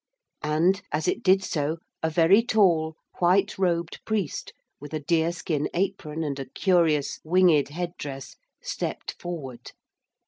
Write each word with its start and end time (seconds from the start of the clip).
And, 0.41 0.81
as 0.91 1.07
it 1.07 1.21
did 1.21 1.43
so, 1.43 1.77
a 2.01 2.09
very 2.09 2.41
tall, 2.43 2.95
white 3.19 3.59
robed 3.59 4.03
priest 4.03 4.51
with 4.79 4.95
a 4.95 4.99
deer 4.99 5.31
skin 5.31 5.69
apron 5.75 6.23
and 6.23 6.39
a 6.39 6.49
curious 6.49 7.19
winged 7.23 7.69
head 7.69 7.91
dress 7.99 8.35
stepped 8.63 9.21
forward. 9.21 9.73